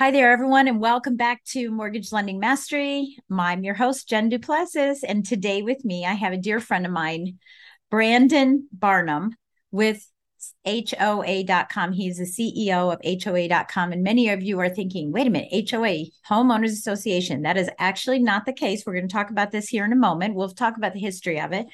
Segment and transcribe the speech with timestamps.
[0.00, 3.18] Hi there, everyone, and welcome back to Mortgage Lending Mastery.
[3.30, 6.92] I'm your host, Jen Duplessis, and today with me, I have a dear friend of
[6.92, 7.38] mine,
[7.90, 9.36] Brandon Barnum
[9.70, 10.10] with
[10.64, 11.92] HOA.com.
[11.92, 13.92] He's the CEO of HOA.com.
[13.92, 17.42] And many of you are thinking, wait a minute, HOA, Homeowners Association.
[17.42, 18.84] That is actually not the case.
[18.86, 20.34] We're going to talk about this here in a moment.
[20.34, 21.66] We'll talk about the history of it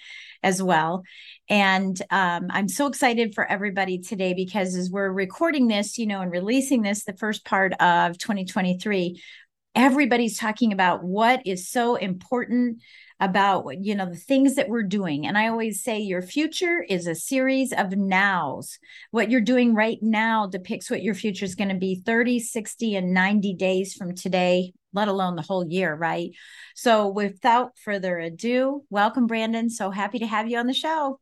[0.43, 1.05] as well.
[1.49, 6.21] And um, I'm so excited for everybody today because as we're recording this, you know,
[6.21, 9.23] and releasing this, the first part of 2023,
[9.75, 12.83] everybody's talking about what is so important
[13.19, 17.07] about you know the things that we're doing and i always say your future is
[17.07, 18.79] a series of nows
[19.11, 22.95] what you're doing right now depicts what your future is going to be 30 60
[22.95, 26.31] and 90 days from today let alone the whole year, right?
[26.75, 29.69] So, without further ado, welcome, Brandon.
[29.69, 31.21] So happy to have you on the show.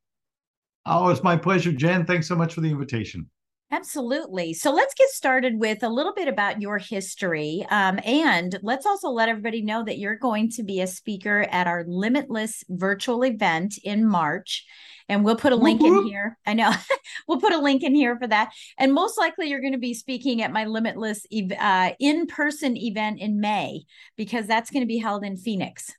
[0.86, 2.04] Oh, it's my pleasure, Jen.
[2.04, 3.30] Thanks so much for the invitation.
[3.70, 4.54] Absolutely.
[4.54, 7.66] So let's get started with a little bit about your history.
[7.70, 11.66] Um, and let's also let everybody know that you're going to be a speaker at
[11.66, 14.64] our Limitless virtual event in March
[15.08, 16.38] and we'll put a link in here.
[16.46, 16.72] I know
[17.28, 18.52] we'll put a link in here for that.
[18.78, 21.26] And most likely you're going to be speaking at my Limitless
[21.58, 23.82] uh, in-person event in May
[24.16, 25.92] because that's going to be held in Phoenix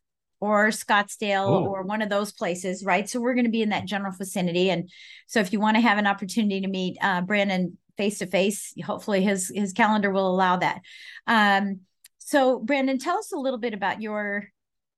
[0.45, 1.65] or Scottsdale oh.
[1.65, 3.09] or one of those places, right?
[3.09, 4.69] So we're going to be in that general vicinity.
[4.69, 4.89] And
[5.25, 8.73] so if you want to have an opportunity to meet uh, Brandon face to face,
[8.83, 10.81] hopefully his his calendar will allow that.
[11.27, 11.81] Um,
[12.19, 14.45] so Brandon, tell us a little bit about your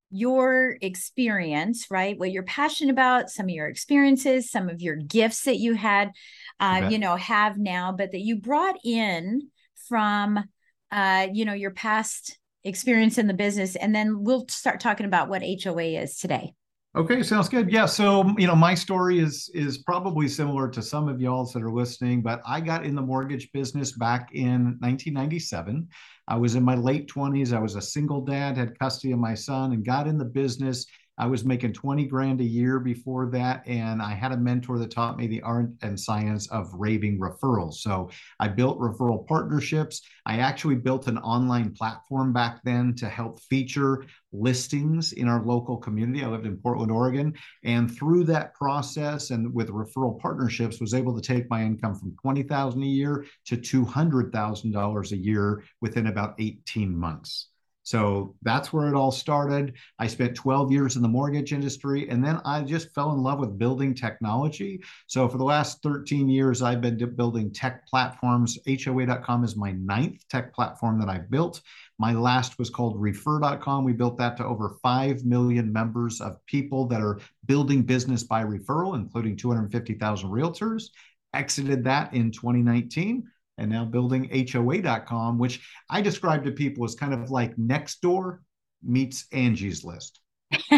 [0.09, 2.18] your experience, right?
[2.18, 6.12] What you're passionate about, some of your experiences, some of your gifts that you had,
[6.59, 9.50] uh, you know, have now, but that you brought in
[9.88, 10.44] from,
[10.91, 13.75] uh, you know, your past experience in the business.
[13.75, 16.53] And then we'll start talking about what HOA is today.
[16.95, 17.72] Okay, sounds good.
[17.72, 21.61] Yeah, so you know, my story is is probably similar to some of y'all that
[21.61, 25.88] are listening, but I got in the mortgage business back in 1997.
[26.28, 27.53] I was in my late 20s.
[27.53, 30.88] I was a single dad, had custody of my son, and got in the business
[31.17, 33.67] I was making 20 grand a year before that.
[33.67, 37.75] And I had a mentor that taught me the art and science of raving referrals.
[37.75, 40.01] So I built referral partnerships.
[40.25, 45.78] I actually built an online platform back then to help feature listings in our local
[45.78, 46.23] community.
[46.23, 47.34] I lived in Portland, Oregon.
[47.63, 52.16] And through that process and with referral partnerships, was able to take my income from
[52.22, 57.47] 20,000 a year to $200,000 a year within about 18 months.
[57.88, 59.75] So that's where it all started.
[59.98, 63.40] I spent 12 years in the mortgage industry and then I just fell in love
[63.40, 64.81] with building technology.
[65.08, 68.59] So for the last 13 years, I've been building tech platforms.
[68.68, 71.62] HOA.com is my ninth tech platform that I've built.
[71.97, 73.86] My last was called refer.com.
[73.86, 78.44] We built that to over 5 million members of people that are building business by
[78.44, 80.90] referral, including 250,000 realtors.
[81.34, 83.23] Exited that in 2019
[83.58, 88.40] and now building HOA.com, which I describe to people as kind of like Nextdoor
[88.84, 90.20] meets Angie's List.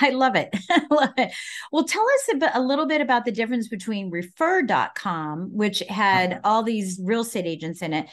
[0.00, 0.50] I love it.
[0.70, 1.32] I love it.
[1.72, 6.32] Well, tell us a, bit, a little bit about the difference between refer.com, which had
[6.32, 6.40] uh-huh.
[6.44, 8.06] all these real estate agents in it,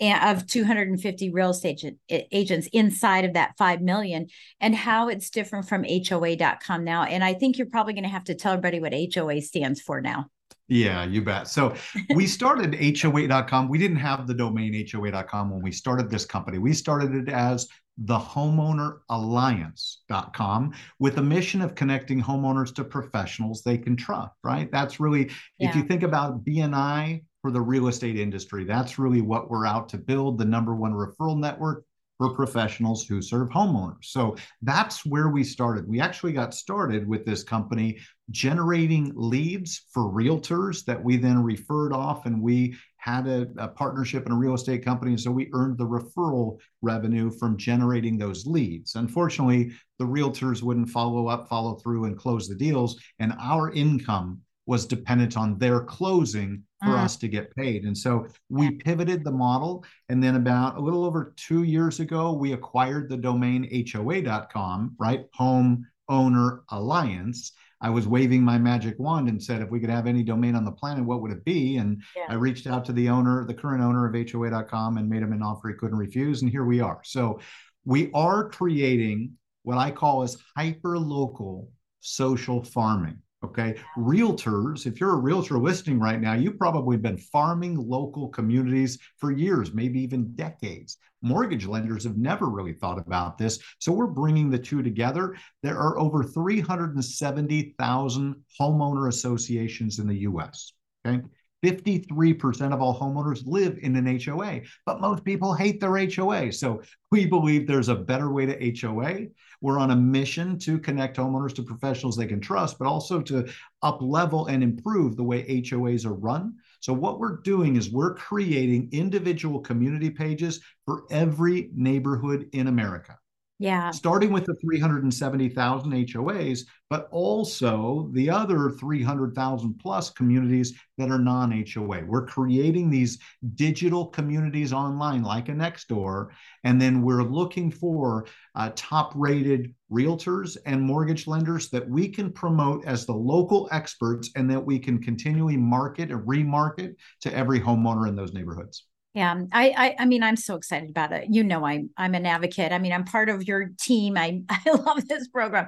[0.00, 4.28] of 250 real estate agents inside of that 5 million,
[4.60, 7.04] and how it's different from HOA.com now.
[7.04, 10.00] And I think you're probably going to have to tell everybody what HOA stands for
[10.00, 10.26] now.
[10.70, 11.48] Yeah, you bet.
[11.48, 11.74] So
[12.14, 13.68] we started HOA.com.
[13.68, 16.58] We didn't have the domain HOA.com when we started this company.
[16.58, 17.66] We started it as
[17.98, 24.70] the thehomeowneralliance.com with a mission of connecting homeowners to professionals they can trust, right?
[24.70, 25.28] That's really,
[25.58, 25.70] yeah.
[25.70, 29.88] if you think about BNI for the real estate industry, that's really what we're out
[29.88, 31.82] to build the number one referral network
[32.20, 34.04] for professionals who serve homeowners.
[34.04, 35.88] So that's where we started.
[35.88, 37.98] We actually got started with this company
[38.30, 44.26] generating leads for realtors that we then referred off and we had a, a, partnership
[44.26, 48.94] in a real estate company so we earned the referral revenue from generating those leads
[48.94, 54.38] unfortunately the realtors wouldn't follow up follow through and close the deals and our income
[54.66, 57.04] was dependent on their closing for uh-huh.
[57.04, 57.84] us to get paid.
[57.84, 59.84] And so we pivoted the model.
[60.08, 65.26] And then about a little over two years ago, we acquired the domain HOA.com, right?
[65.34, 67.52] Home Owner Alliance.
[67.82, 70.64] I was waving my magic wand and said, if we could have any domain on
[70.64, 71.78] the planet, what would it be?
[71.78, 72.26] And yeah.
[72.28, 75.42] I reached out to the owner, the current owner of HOA.com, and made him an
[75.42, 76.42] offer he couldn't refuse.
[76.42, 77.00] And here we are.
[77.04, 77.40] So
[77.84, 79.32] we are creating
[79.62, 83.18] what I call as hyper local social farming.
[83.42, 83.74] Okay.
[83.96, 89.32] Realtors, if you're a realtor listening right now, you've probably been farming local communities for
[89.32, 90.98] years, maybe even decades.
[91.22, 93.58] Mortgage lenders have never really thought about this.
[93.78, 95.38] So we're bringing the two together.
[95.62, 100.74] There are over 370,000 homeowner associations in the US.
[101.06, 101.22] Okay.
[101.64, 106.52] 53% of all homeowners live in an HOA, but most people hate their HOA.
[106.52, 109.26] So we believe there's a better way to HOA.
[109.60, 113.46] We're on a mission to connect homeowners to professionals they can trust, but also to
[113.82, 116.54] up level and improve the way HOAs are run.
[116.80, 123.19] So what we're doing is we're creating individual community pages for every neighborhood in America.
[123.60, 123.90] Yeah.
[123.90, 131.52] Starting with the 370,000 HOAs, but also the other 300,000 plus communities that are non
[131.52, 132.06] HOA.
[132.06, 133.18] We're creating these
[133.56, 136.28] digital communities online like a Nextdoor.
[136.64, 142.32] And then we're looking for uh, top rated realtors and mortgage lenders that we can
[142.32, 147.60] promote as the local experts and that we can continually market and remarket to every
[147.60, 148.86] homeowner in those neighborhoods.
[149.14, 151.26] Yeah, I, I, I mean, I'm so excited about it.
[151.30, 152.70] You know, I'm, I'm an advocate.
[152.70, 154.16] I mean, I'm part of your team.
[154.16, 155.66] I, I love this program.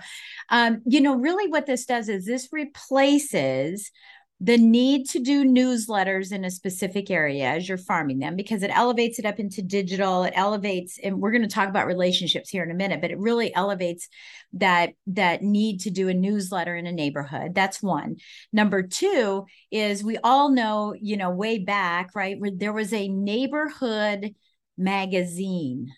[0.48, 3.90] Um, you know, really, what this does is this replaces
[4.42, 8.76] the need to do newsletters in a specific area as you're farming them because it
[8.76, 12.64] elevates it up into digital it elevates and we're going to talk about relationships here
[12.64, 14.08] in a minute but it really elevates
[14.54, 17.54] that that need to do a newsletter in a neighborhood.
[17.54, 18.16] That's one.
[18.52, 23.08] Number two is we all know you know way back right where there was a
[23.08, 24.34] neighborhood
[24.76, 25.88] magazine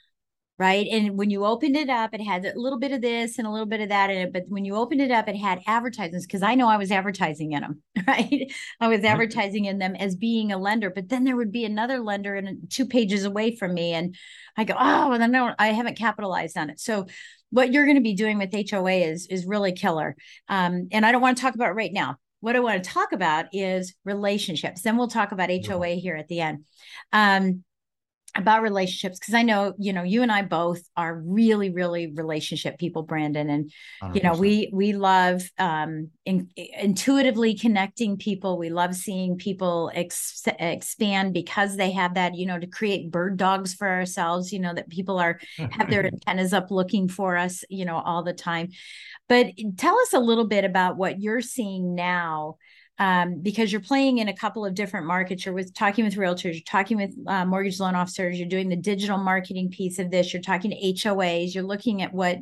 [0.59, 0.87] right?
[0.91, 3.51] And when you opened it up, it had a little bit of this and a
[3.51, 4.33] little bit of that in it.
[4.33, 7.53] But when you opened it up, it had advertisements because I know I was advertising
[7.53, 8.53] in them, right?
[8.81, 10.91] I was advertising in them as being a lender.
[10.91, 14.15] But then there would be another lender and two pages away from me, and
[14.57, 16.79] I go, oh, well, then I haven't capitalized on it.
[16.79, 17.07] So
[17.51, 20.17] what you're going to be doing with HOA is is really killer.
[20.49, 22.17] Um, and I don't want to talk about it right now.
[22.41, 24.83] What I want to talk about is relationships.
[24.83, 26.65] Then we'll talk about HOA here at the end.
[27.13, 27.65] Um,
[28.37, 32.79] about relationships because I know you know you and I both are really really relationship
[32.79, 33.73] people Brandon and
[34.03, 34.17] 100%.
[34.17, 40.43] you know we we love um in, intuitively connecting people we love seeing people ex-
[40.59, 44.75] expand because they have that you know to create bird dogs for ourselves you know
[44.75, 45.39] that people are
[45.71, 48.69] have their antennas up looking for us you know all the time
[49.29, 49.47] but
[49.77, 52.57] tell us a little bit about what you're seeing now
[52.99, 55.45] um, because you're playing in a couple of different markets.
[55.45, 58.77] You're with talking with realtors, you're talking with uh, mortgage loan officers, you're doing the
[58.77, 62.39] digital marketing piece of this, you're talking to HOAs, you're looking at what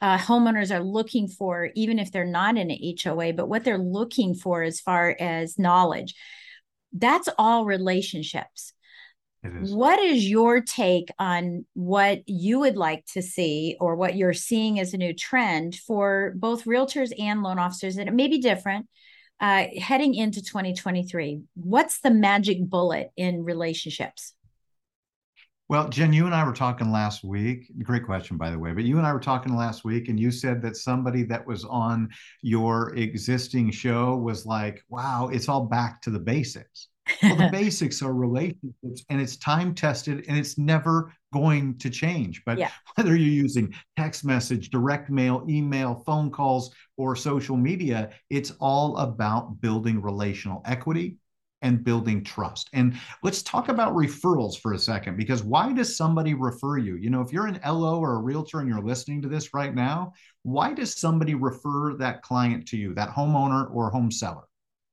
[0.00, 3.78] uh, homeowners are looking for, even if they're not in an HOA, but what they're
[3.78, 6.14] looking for as far as knowledge.
[6.92, 8.72] That's all relationships.
[9.74, 14.80] What is your take on what you would like to see or what you're seeing
[14.80, 17.98] as a new trend for both realtors and loan officers?
[17.98, 18.86] And it may be different
[19.40, 24.34] uh, heading into 2023, what's the magic bullet in relationships?
[25.68, 27.72] Well, Jen, you and I were talking last week.
[27.82, 28.72] Great question, by the way.
[28.72, 31.64] But you and I were talking last week, and you said that somebody that was
[31.64, 32.10] on
[32.42, 36.88] your existing show was like, wow, it's all back to the basics.
[37.22, 42.42] Well, the basics are relationships, and it's time tested, and it's never going to change.
[42.44, 42.70] But yeah.
[42.94, 48.96] whether you're using text message, direct mail, email, phone calls, or social media, it's all
[48.98, 51.18] about building relational equity
[51.64, 52.68] and building trust.
[52.74, 56.96] And let's talk about referrals for a second, because why does somebody refer you?
[56.96, 59.74] You know, if you're an LO or a realtor and you're listening to this right
[59.74, 64.44] now, why does somebody refer that client to you, that homeowner or home seller?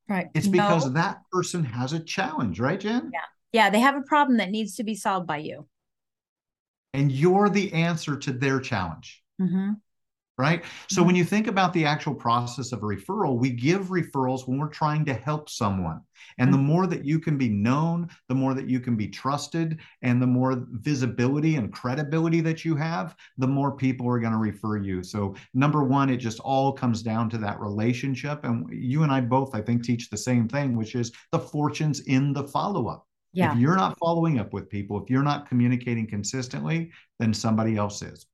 [0.09, 0.27] Right.
[0.33, 0.91] It's because no.
[0.93, 3.11] that person has a challenge, right, Jen?
[3.13, 3.19] Yeah.
[3.53, 3.69] Yeah.
[3.69, 5.67] They have a problem that needs to be solved by you.
[6.93, 9.23] and you're the answer to their challenge.
[9.41, 9.71] Mm-hmm
[10.41, 10.63] right?
[10.89, 11.07] So mm-hmm.
[11.07, 14.69] when you think about the actual process of a referral, we give referrals when we're
[14.69, 16.01] trying to help someone.
[16.39, 16.57] And mm-hmm.
[16.57, 20.19] the more that you can be known, the more that you can be trusted, and
[20.19, 24.77] the more visibility and credibility that you have, the more people are going to refer
[24.77, 25.03] you.
[25.03, 28.43] So, number one, it just all comes down to that relationship.
[28.43, 31.99] And you and I both, I think, teach the same thing, which is the fortunes
[32.01, 33.07] in the follow up.
[33.33, 33.53] Yeah.
[33.53, 38.01] If you're not following up with people, if you're not communicating consistently, then somebody else
[38.01, 38.25] is.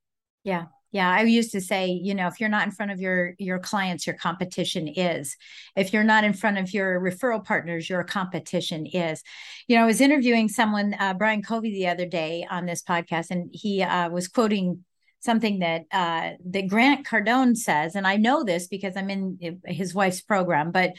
[0.43, 0.65] Yeah.
[0.97, 3.59] Yeah, I used to say, you know, if you're not in front of your your
[3.59, 5.37] clients, your competition is.
[5.75, 9.21] If you're not in front of your referral partners, your competition is.
[9.67, 13.29] You know, I was interviewing someone, uh, Brian Covey, the other day on this podcast,
[13.29, 14.85] and he uh, was quoting
[15.19, 19.93] something that uh, that Grant Cardone says, and I know this because I'm in his
[19.93, 20.93] wife's program, but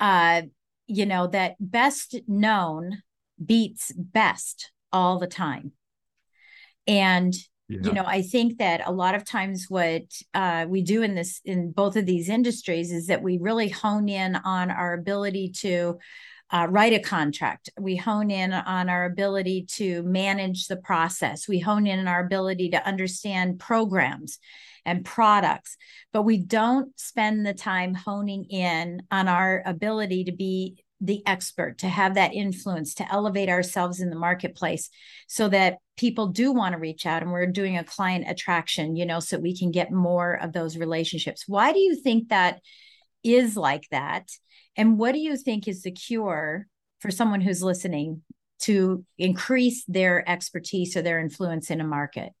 [0.00, 0.42] uh,
[0.88, 3.04] you know that best known
[3.38, 5.70] beats best all the time,
[6.88, 7.32] and
[7.68, 7.80] yeah.
[7.82, 10.02] you know i think that a lot of times what
[10.34, 14.08] uh, we do in this in both of these industries is that we really hone
[14.08, 15.98] in on our ability to
[16.50, 21.58] uh, write a contract we hone in on our ability to manage the process we
[21.58, 24.38] hone in on our ability to understand programs
[24.84, 25.76] and products
[26.12, 31.78] but we don't spend the time honing in on our ability to be the expert,
[31.78, 34.90] to have that influence, to elevate ourselves in the marketplace
[35.26, 39.04] so that people do want to reach out and we're doing a client attraction, you
[39.04, 41.44] know, so we can get more of those relationships.
[41.46, 42.60] Why do you think that
[43.22, 44.28] is like that?
[44.76, 46.66] And what do you think is the cure
[47.00, 48.22] for someone who's listening
[48.60, 52.32] to increase their expertise or their influence in a market?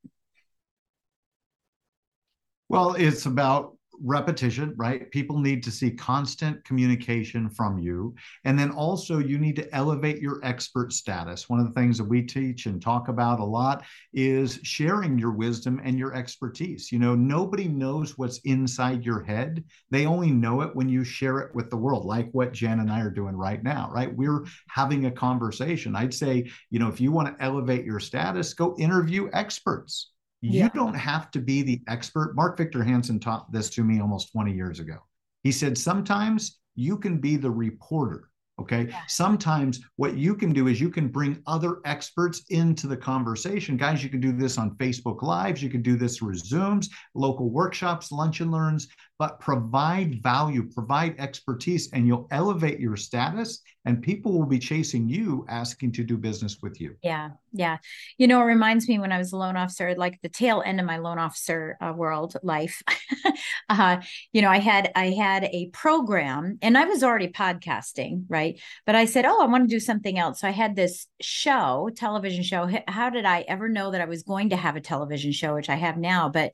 [2.68, 5.10] Well, it's about repetition, right?
[5.10, 8.14] People need to see constant communication from you.
[8.44, 11.48] And then also, you need to elevate your expert status.
[11.48, 15.32] One of the things that we teach and talk about a lot is sharing your
[15.32, 16.90] wisdom and your expertise.
[16.90, 21.38] You know, nobody knows what's inside your head, they only know it when you share
[21.38, 24.14] it with the world, like what Jen and I are doing right now, right?
[24.14, 25.96] We're having a conversation.
[25.96, 30.10] I'd say, you know, if you want to elevate your status, go interview experts
[30.44, 30.68] you yeah.
[30.74, 32.34] don't have to be the expert.
[32.36, 34.98] Mark Victor Hansen taught this to me almost 20 years ago.
[35.42, 38.28] He said, sometimes you can be the reporter.
[38.60, 38.86] Okay.
[38.88, 39.00] Yeah.
[39.08, 43.78] Sometimes what you can do is you can bring other experts into the conversation.
[43.78, 45.62] Guys, you can do this on Facebook Lives.
[45.62, 48.86] You can do this through Zooms, local workshops, lunch and learns
[49.18, 55.08] but provide value, provide expertise, and you'll elevate your status, and people will be chasing
[55.08, 56.96] you, asking to do business with you.
[57.02, 57.76] Yeah, yeah.
[58.18, 60.80] You know, it reminds me when I was a loan officer, like the tail end
[60.80, 62.82] of my loan officer uh, world life.
[63.68, 63.98] uh,
[64.32, 68.60] you know, I had I had a program, and I was already podcasting, right?
[68.84, 70.40] But I said, oh, I want to do something else.
[70.40, 72.68] So I had this show, television show.
[72.88, 75.70] How did I ever know that I was going to have a television show, which
[75.70, 76.30] I have now?
[76.30, 76.52] But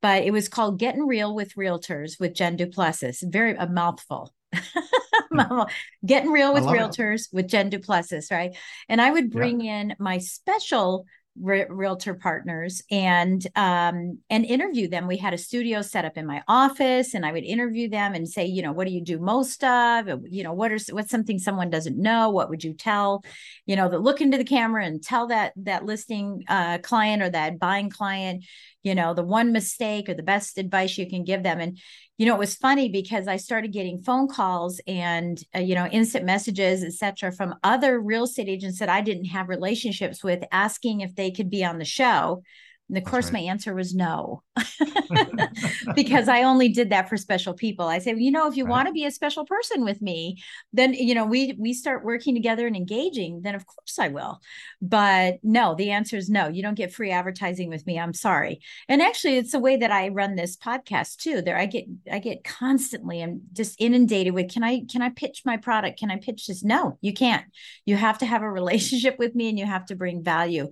[0.00, 3.22] but it was called Getting Real with Realtors with Jen Duplessis.
[3.22, 4.32] Very a mouthful.
[6.06, 7.28] Getting Real with Realtors it.
[7.32, 8.56] with Jen Duplessis, right?
[8.88, 9.80] And I would bring yeah.
[9.80, 11.06] in my special
[11.40, 15.06] re- realtor partners and um, and interview them.
[15.06, 18.28] We had a studio set up in my office, and I would interview them and
[18.28, 20.08] say, you know, what do you do most of?
[20.26, 22.30] You know, what are what's something someone doesn't know?
[22.30, 23.24] What would you tell?
[23.66, 27.30] You know, that look into the camera and tell that that listing uh, client or
[27.30, 28.44] that buying client,
[28.82, 31.60] you know, the one mistake or the best advice you can give them.
[31.60, 31.78] And
[32.16, 35.86] you know, it was funny because I started getting phone calls and, uh, you know,
[35.86, 41.00] instant messages, etc., from other real estate agents that I didn't have relationships with asking
[41.00, 42.42] if they could be on the show.
[42.88, 43.34] And of course, right.
[43.34, 44.42] my answer was no,
[45.94, 47.86] because I only did that for special people.
[47.86, 48.70] I said, you know, if you right.
[48.70, 50.42] want to be a special person with me,
[50.72, 53.42] then you know we we start working together and engaging.
[53.42, 54.40] Then of course I will.
[54.80, 56.48] But no, the answer is no.
[56.48, 57.98] You don't get free advertising with me.
[57.98, 58.60] I'm sorry.
[58.88, 61.42] And actually, it's the way that I run this podcast too.
[61.42, 63.22] There, I get I get constantly.
[63.22, 65.98] I'm just inundated with can I can I pitch my product?
[65.98, 66.64] Can I pitch this?
[66.64, 67.44] No, you can't.
[67.84, 70.70] You have to have a relationship with me, and you have to bring value.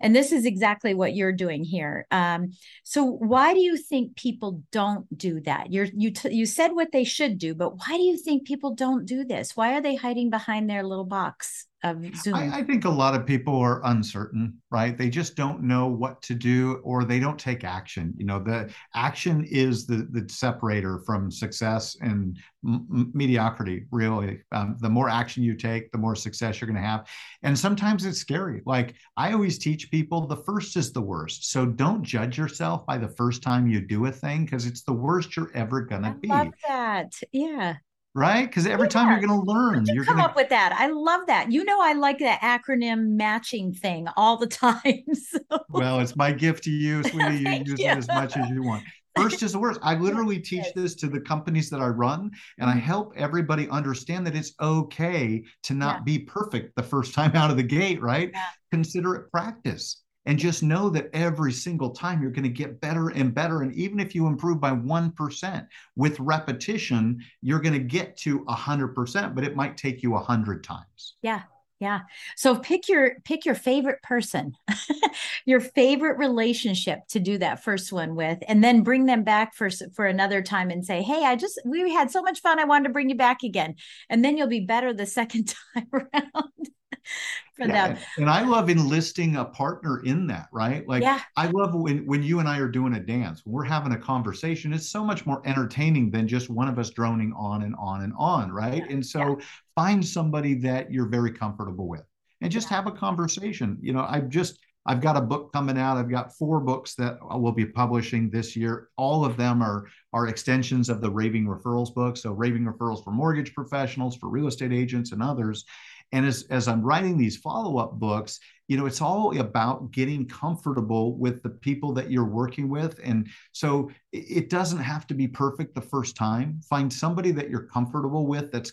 [0.00, 2.06] And this is exactly what you're doing here.
[2.10, 5.72] Um, so why do you think people don't do that?
[5.72, 8.74] You're you t- you said what they should do, but why do you think people
[8.74, 9.56] don't do this?
[9.56, 11.66] Why are they hiding behind their little box?
[11.84, 12.34] Of Zoom?
[12.34, 14.96] I, I, think a lot of people are uncertain, right?
[14.96, 18.14] They just don't know what to do or they don't take action.
[18.16, 24.40] You know, the action is the, the separator from success and m- mediocrity, really.
[24.50, 27.06] Um, the more action you take, the more success you're going to have.
[27.42, 28.62] And sometimes it's scary.
[28.64, 31.50] Like I always teach people the first is the worst.
[31.50, 34.94] So don't judge yourself by the first time you do a thing because it's the
[34.94, 36.30] worst you're ever going to be.
[36.30, 37.12] I love that.
[37.30, 37.74] Yeah.
[38.14, 38.46] Right?
[38.46, 38.90] Because every yeah.
[38.90, 40.28] time you're going to learn, you you're come gonna...
[40.28, 40.72] Come up with that.
[40.72, 41.50] I love that.
[41.50, 45.04] You know, I like that acronym matching thing all the time.
[45.14, 45.40] So.
[45.68, 47.38] Well, it's my gift to you, sweetie.
[47.38, 47.86] you use you.
[47.86, 48.84] it as much as you want.
[49.16, 49.78] First is the worst.
[49.82, 52.82] I literally teach this to the companies that I run, and I mm-hmm.
[52.82, 56.02] help everybody understand that it's okay to not yeah.
[56.02, 58.30] be perfect the first time out of the gate, right?
[58.32, 58.42] Yeah.
[58.72, 63.08] Consider it practice and just know that every single time you're going to get better
[63.10, 65.66] and better and even if you improve by 1%
[65.96, 71.16] with repetition you're going to get to 100% but it might take you 100 times.
[71.22, 71.42] Yeah
[71.80, 72.00] yeah.
[72.36, 74.54] So pick your pick your favorite person
[75.44, 79.68] your favorite relationship to do that first one with and then bring them back for
[79.94, 82.84] for another time and say hey i just we had so much fun i wanted
[82.84, 83.74] to bring you back again.
[84.08, 86.70] And then you'll be better the second time around
[87.56, 87.98] for yeah, them.
[88.18, 90.86] And I love enlisting a partner in that, right?
[90.88, 91.20] Like yeah.
[91.36, 93.98] I love when when you and I are doing a dance, when we're having a
[93.98, 94.72] conversation.
[94.72, 98.12] It's so much more entertaining than just one of us droning on and on and
[98.18, 98.84] on, right?
[98.86, 98.94] Yeah.
[98.94, 99.38] And so
[99.74, 102.02] find somebody that you're very comfortable with
[102.40, 103.78] and just have a conversation.
[103.80, 105.96] You know, I've just I've got a book coming out.
[105.96, 108.88] I've got four books that I will be publishing this year.
[108.96, 112.16] All of them are are extensions of the Raving Referrals book.
[112.16, 115.64] So Raving Referrals for mortgage professionals, for real estate agents, and others.
[116.14, 120.28] And as, as I'm writing these follow up books, you know, it's all about getting
[120.28, 123.00] comfortable with the people that you're working with.
[123.02, 126.60] And so it doesn't have to be perfect the first time.
[126.70, 128.72] Find somebody that you're comfortable with that's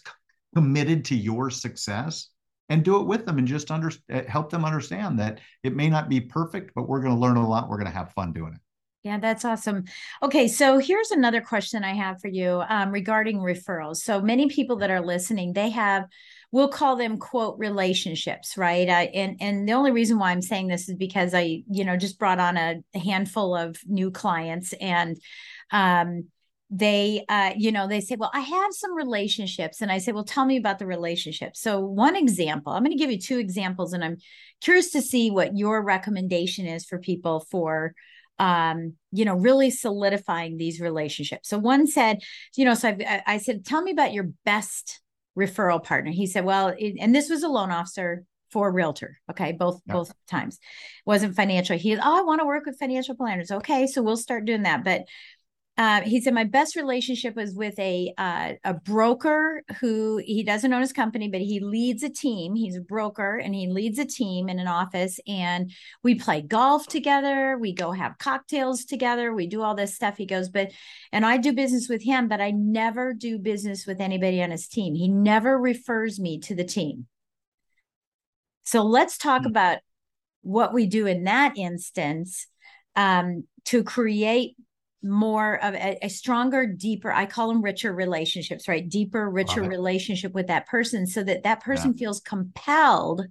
[0.53, 2.27] committed to your success
[2.69, 5.89] and do it with them and just under, eh, help them understand that it may
[5.89, 7.69] not be perfect, but we're going to learn a lot.
[7.69, 8.61] We're going to have fun doing it.
[9.03, 9.85] Yeah, that's awesome.
[10.21, 13.97] Okay, so here's another question I have for you um, regarding referrals.
[13.97, 16.05] So many people that are listening, they have
[16.51, 20.89] we'll call them quote relationships right and and the only reason why i'm saying this
[20.89, 25.17] is because i you know just brought on a, handful of new clients and
[25.71, 26.25] um
[26.69, 30.23] they uh you know they say well i have some relationships and i say well
[30.23, 33.93] tell me about the relationship so one example i'm going to give you two examples
[33.93, 34.17] and i'm
[34.61, 37.93] curious to see what your recommendation is for people for
[38.39, 41.47] um, you know, really solidifying these relationships.
[41.47, 42.21] So one said,
[42.55, 44.99] you know, so I've, I said, tell me about your best
[45.37, 46.11] referral partner.
[46.11, 49.17] He said, well, it, and this was a loan officer for a realtor.
[49.29, 49.53] Okay.
[49.53, 49.93] Both, yeah.
[49.93, 50.59] both times
[51.05, 51.77] wasn't financial.
[51.77, 53.51] He, oh, I want to work with financial planners.
[53.51, 53.87] Okay.
[53.87, 54.83] So we'll start doing that.
[54.83, 55.05] But
[55.77, 60.71] uh, he said my best relationship was with a uh, a broker who he doesn't
[60.71, 62.55] own his company, but he leads a team.
[62.55, 65.17] He's a broker and he leads a team in an office.
[65.27, 65.71] And
[66.03, 67.57] we play golf together.
[67.57, 69.33] We go have cocktails together.
[69.33, 70.17] We do all this stuff.
[70.17, 70.71] He goes, but
[71.13, 74.67] and I do business with him, but I never do business with anybody on his
[74.67, 74.93] team.
[74.93, 77.07] He never refers me to the team.
[78.63, 79.51] So let's talk mm-hmm.
[79.51, 79.79] about
[80.41, 82.47] what we do in that instance
[82.95, 84.55] um, to create
[85.03, 88.87] more of a, a, stronger deeper i call them richer relationships right?
[88.87, 91.99] Deeper richer relationship with that person so that that person yeah.
[91.99, 93.25] feels compelled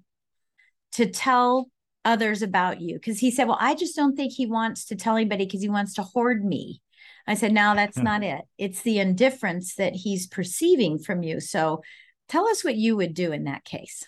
[0.93, 1.71] to tell
[2.05, 2.95] others about you.
[2.95, 5.69] Because he said well i just don't think he wants to tell anybody because he
[5.69, 6.81] wants to hoard me.
[7.27, 8.05] I said no that's hmm.
[8.05, 8.43] not it.
[8.59, 11.41] It's the indifference that he's perceiving from you.
[11.41, 11.83] So
[12.29, 14.05] tell us what you would do in that case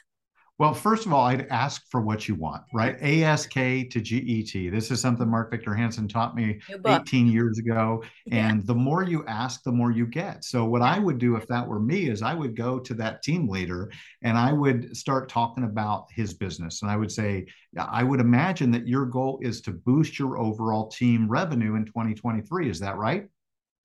[0.62, 2.94] well, first of all, I'd ask for what you want, right?
[3.02, 4.70] ASK to GET.
[4.70, 8.04] This is something Mark Victor Hansen taught me 18 years ago.
[8.24, 8.50] Yeah.
[8.50, 10.44] And the more you ask, the more you get.
[10.44, 13.22] So, what I would do if that were me is I would go to that
[13.22, 13.90] team leader
[14.22, 16.82] and I would start talking about his business.
[16.82, 17.46] And I would say,
[17.76, 22.70] I would imagine that your goal is to boost your overall team revenue in 2023.
[22.70, 23.26] Is that right?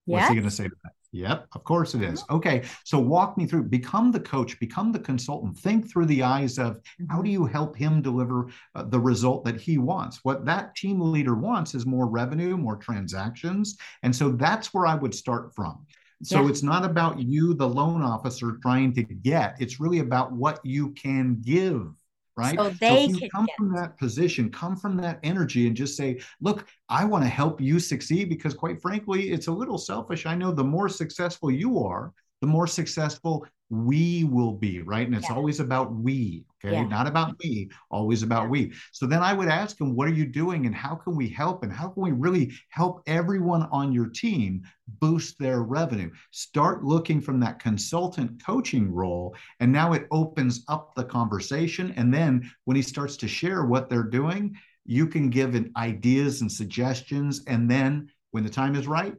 [0.05, 0.91] What's he going to say to that?
[1.17, 2.23] Yep, of course it is.
[2.29, 6.59] Okay, so walk me through, become the coach, become the consultant, think through the eyes
[6.59, 7.41] of how do mm-hmm.
[7.41, 10.19] you help him deliver uh, the result that he wants?
[10.23, 13.77] What that team leader wants is more revenue, more transactions.
[14.03, 15.87] And so that's where I would start from.
[16.21, 16.49] So yeah.
[16.49, 20.91] it's not about you, the loan officer, trying to get, it's really about what you
[20.91, 21.93] can give
[22.37, 22.57] right?
[22.57, 26.67] So they so come from that position, come from that energy, and just say, "Look,
[26.87, 30.25] I want to help you succeed." Because, quite frankly, it's a little selfish.
[30.25, 35.05] I know the more successful you are, the more successful we will be, right?
[35.05, 35.35] And it's yeah.
[35.35, 36.75] always about we, okay?
[36.75, 36.87] Yeah.
[36.87, 38.49] Not about me, always about yeah.
[38.49, 38.73] we.
[38.93, 41.63] So then I would ask him, what are you doing and how can we help?
[41.63, 44.63] And how can we really help everyone on your team
[45.01, 46.09] boost their revenue?
[46.31, 49.35] Start looking from that consultant coaching role.
[49.59, 51.93] And now it opens up the conversation.
[51.97, 56.49] And then when he starts to share what they're doing, you can give ideas and
[56.49, 57.43] suggestions.
[57.47, 59.13] And then when the time is right,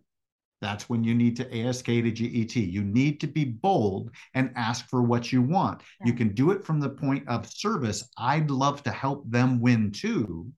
[0.61, 2.57] that's when you need to ASK to GET.
[2.57, 5.83] You need to be bold and ask for what you want.
[6.01, 6.09] Yeah.
[6.09, 8.09] You can do it from the point of service.
[8.19, 10.51] I'd love to help them win too,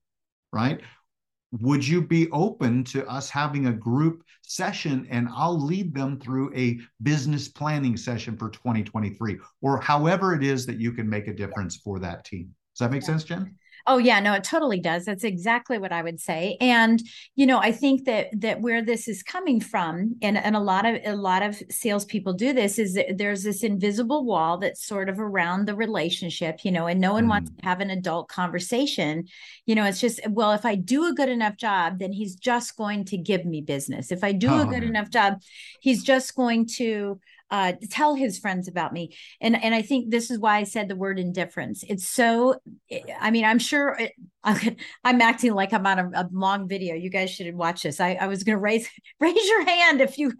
[0.51, 0.81] right?
[1.59, 6.55] would you be open to us having a group session and I'll lead them through
[6.55, 11.33] a business planning session for 2023 or however it is that you can make a
[11.33, 12.53] difference for that team?
[12.73, 13.07] Does that make yeah.
[13.07, 13.55] sense, Jen?
[13.87, 15.05] Oh yeah, no, it totally does.
[15.05, 16.57] That's exactly what I would say.
[16.61, 17.01] And
[17.35, 20.85] you know, I think that that where this is coming from, and and a lot
[20.85, 25.09] of a lot of salespeople do this, is that there's this invisible wall that's sort
[25.09, 27.29] of around the relationship, you know, and no one mm.
[27.29, 29.25] wants to have an adult conversation.
[29.65, 32.75] You know, it's just well, if I do a good enough job, then he's just
[32.75, 34.11] going to give me business.
[34.11, 34.61] If I do oh.
[34.61, 35.41] a good enough job,
[35.79, 37.19] he's just going to
[37.51, 39.15] uh, tell his friends about me.
[39.39, 41.83] And and I think this is why I said the word indifference.
[41.87, 42.55] It's so.
[43.19, 46.95] I mean, I'm sure it, I'm acting like I'm on a, a, long video.
[46.95, 47.99] You guys should watch this.
[47.99, 50.33] I, I was going to raise raise your hand if you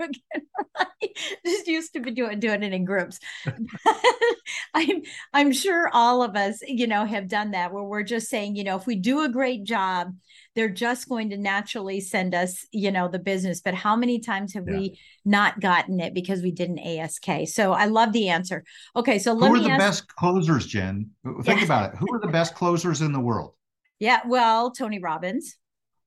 [1.46, 3.20] just used to be doing doing it in groups.
[4.74, 8.56] I'm I'm sure all of us, you know, have done that where we're just saying,
[8.56, 10.14] you know, if we do a great job,
[10.56, 13.62] they're just going to naturally send us, you know, the business.
[13.62, 14.78] But how many times have yeah.
[14.78, 17.28] we not gotten it because we didn't ASK?
[17.46, 18.64] So I love the answer.
[18.96, 21.12] Okay, so let who are the ask- best closers, Jen?
[21.44, 21.66] Think yeah.
[21.66, 22.00] about it.
[22.00, 23.54] Who are the best closers in the world?
[24.02, 25.58] Yeah, well, Tony Robbins.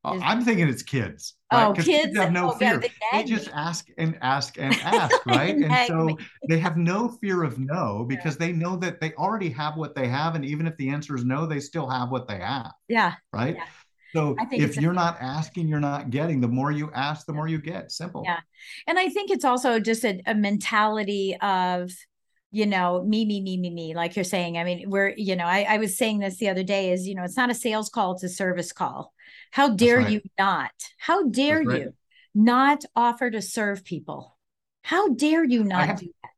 [0.05, 1.37] Uh, I'm thinking it's kids.
[1.53, 1.69] Right?
[1.69, 2.79] Oh, kids, kids have no oh, fear.
[2.79, 5.55] they, they just ask and ask and ask, right?
[5.55, 6.17] and so me.
[6.49, 8.47] they have no fear of no because yeah.
[8.49, 11.25] they know that they already have what they have, and even if the answer is
[11.25, 12.73] no, they still have what they have.
[12.89, 13.15] Yeah.
[13.33, 13.55] Right.
[13.55, 13.65] Yeah.
[14.13, 16.41] So if you're not asking, you're not getting.
[16.41, 17.93] The more you ask, the more you get.
[17.93, 18.23] Simple.
[18.25, 18.41] Yeah.
[18.89, 21.91] And I think it's also just a, a mentality of,
[22.55, 24.57] you know, me, me, me, me, me, like you're saying.
[24.57, 27.15] I mean, we're, you know, I, I was saying this the other day is, you
[27.15, 29.13] know, it's not a sales call, it's a service call.
[29.51, 30.11] How dare right.
[30.11, 30.73] you not?
[30.99, 31.81] How dare right.
[31.81, 31.95] you
[32.35, 34.39] not offer to serve people?
[34.83, 36.31] How dare you not have, do that?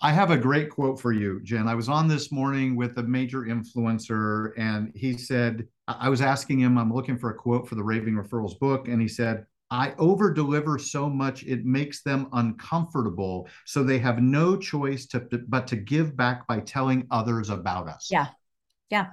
[0.00, 1.68] I have a great quote for you, Jen.
[1.68, 6.60] I was on this morning with a major influencer, and he said, I was asking
[6.60, 9.94] him, I'm looking for a quote for the Raving Referrals book, and he said, I
[9.98, 13.48] over deliver so much it makes them uncomfortable.
[13.66, 18.08] So they have no choice to but to give back by telling others about us.
[18.10, 18.28] Yeah.
[18.90, 19.08] Yeah.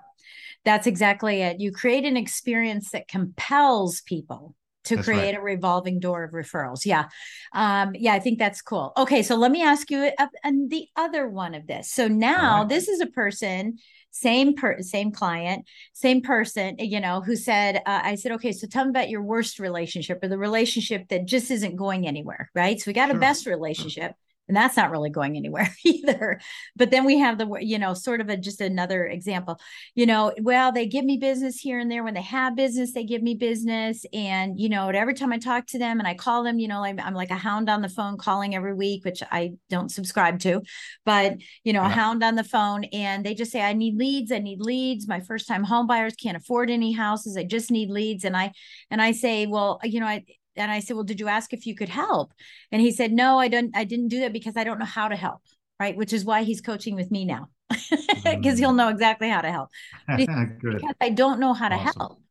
[0.64, 1.60] That's exactly it.
[1.60, 5.38] You create an experience that compels people to that's create right.
[5.38, 6.86] a revolving door of referrals.
[6.86, 7.10] Yeah.
[7.54, 8.94] Um, yeah, I think that's cool.
[8.98, 11.92] Okay, so let me ask you a, a, the other one of this.
[11.92, 12.70] So now right.
[12.70, 13.78] this is a person
[14.16, 18.66] same per same client same person you know who said uh, i said okay so
[18.66, 22.80] tell me about your worst relationship or the relationship that just isn't going anywhere right
[22.80, 23.18] so we got sure.
[23.18, 24.14] a best relationship
[24.48, 26.40] and that's not really going anywhere either.
[26.76, 29.60] But then we have the you know sort of a just another example.
[29.96, 32.04] You know well they give me business here and there.
[32.04, 34.06] When they have business they give me business.
[34.14, 36.84] And you know every time i talk to them and i call them you know
[36.84, 40.40] I'm, I'm like a hound on the phone calling every week which i don't subscribe
[40.40, 40.62] to.
[41.06, 41.92] But you know yeah.
[41.92, 44.32] a hound on the phone and they just say i need leads.
[44.32, 45.08] I need leads.
[45.08, 47.38] My first time home buyers can't afford any houses.
[47.38, 48.24] I just need leads.
[48.24, 48.52] And i
[48.92, 50.24] and i say well you know i
[50.56, 52.34] and I said, "Well, did you ask if you could help?"
[52.72, 53.76] And he said, "No, I don't.
[53.76, 55.42] I didn't do that because I don't know how to help."
[55.80, 58.60] Right, which is why he's coaching with me now, because mm.
[58.60, 59.70] he'll know exactly how to help.
[60.18, 62.00] because I don't know how to awesome.
[62.00, 62.22] help.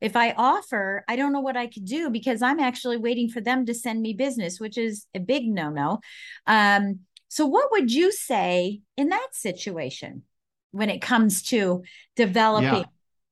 [0.00, 3.40] If I offer, I don't know what I could do because I'm actually waiting for
[3.40, 6.00] them to send me business, which is a big no-no.
[6.46, 10.24] Um, so, what would you say in that situation
[10.72, 11.82] when it comes to
[12.14, 12.84] developing yeah.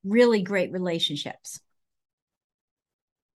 [0.04, 1.60] really great relationships?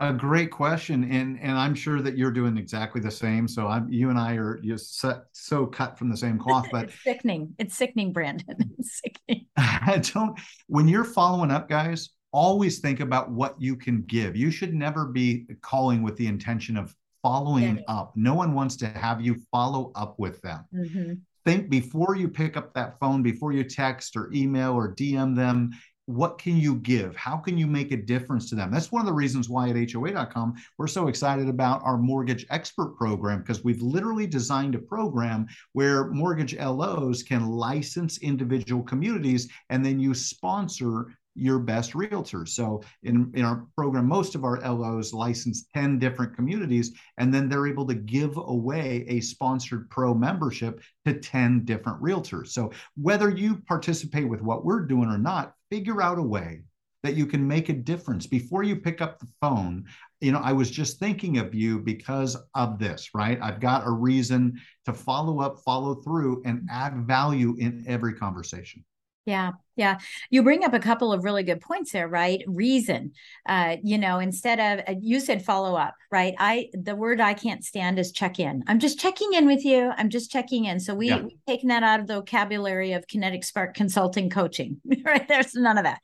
[0.04, 3.48] A great question, and and I'm sure that you're doing exactly the same.
[3.48, 6.68] So I'm you and I are just so, so cut from the same cloth.
[6.72, 7.56] But it's sickening.
[7.58, 8.58] It's sickening, Brandon.
[8.78, 9.48] It's sickening.
[9.58, 10.38] I don't.
[10.68, 14.36] When you're following up, guys, always think about what you can give.
[14.36, 17.84] You should never be calling with the intention of following yeah.
[17.88, 18.12] up.
[18.18, 20.66] No one wants to have you follow up with them.
[20.76, 21.14] Mm-hmm.
[21.46, 25.72] Think before you pick up that phone, before you text or email or DM them,
[26.06, 27.16] what can you give?
[27.16, 28.72] How can you make a difference to them?
[28.72, 32.98] That's one of the reasons why at HOA.com we're so excited about our mortgage expert
[32.98, 39.86] program because we've literally designed a program where mortgage LOs can license individual communities and
[39.86, 42.50] then you sponsor your best realtors.
[42.50, 47.50] So in, in our program, most of our LOs license 10 different communities, and then
[47.50, 52.50] they're able to give away a sponsored pro membership to 10 different realtors.
[52.50, 56.62] So whether you participate with what we're doing or not, figure out a way
[57.02, 59.84] that you can make a difference before you pick up the phone.
[60.22, 63.40] You know, I was just thinking of you because of this, right?
[63.42, 68.86] I've got a reason to follow up, follow through, and add value in every conversation.
[69.26, 70.00] Yeah, yeah.
[70.30, 72.44] You bring up a couple of really good points there, right?
[72.46, 73.14] Reason.
[73.48, 76.36] Uh, you know, instead of uh, you said follow up, right?
[76.38, 78.64] I the word I can't stand is check in.
[78.68, 79.92] I'm just checking in with you.
[79.98, 80.82] I'm just checking in.
[80.82, 81.22] So we yeah.
[81.22, 84.82] we've taken that out of the vocabulary of Kinetic Spark Consulting Coaching.
[85.06, 85.26] right?
[85.26, 86.00] There's none of that.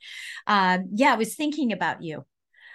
[0.46, 2.24] Uh, yeah, I was thinking about you.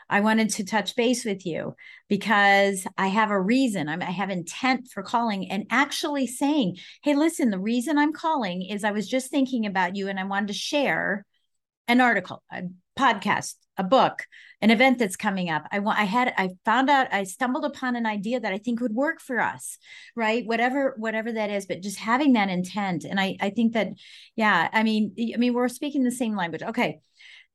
[0.10, 1.76] I wanted to touch base with you
[2.08, 3.89] because I have a reason.
[3.89, 8.62] I'm, I have intent for calling and actually saying, Hey, listen, the reason I'm calling
[8.62, 11.26] is I was just thinking about you and I wanted to share
[11.88, 12.63] an article, a
[12.98, 14.26] podcast, a book,
[14.62, 15.68] an event that's coming up.
[15.72, 18.80] I want I had I found out I stumbled upon an idea that I think
[18.80, 19.78] would work for us,
[20.15, 20.46] right?
[20.46, 23.89] Whatever whatever that is, but just having that intent and I I think that
[24.36, 26.63] yeah, I mean I mean we're speaking the same language.
[26.63, 27.00] Okay.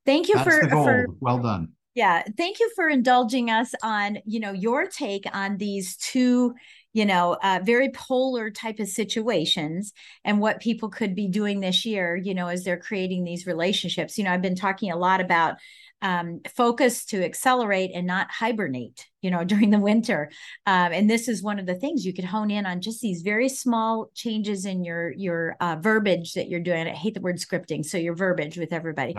[0.06, 1.72] Thank you That's for for well done.
[2.00, 6.54] Yeah, thank you for indulging us on, you know, your take on these two
[6.92, 9.92] you know, uh, very polar type of situations
[10.24, 14.18] and what people could be doing this year, you know, as they're creating these relationships.
[14.18, 15.56] You know, I've been talking a lot about
[16.02, 20.30] um, focus to accelerate and not hibernate, you know, during the winter.
[20.66, 23.22] Um, and this is one of the things you could hone in on just these
[23.22, 26.88] very small changes in your your uh, verbiage that you're doing.
[26.88, 29.14] I hate the word scripting, so your verbiage with everybody.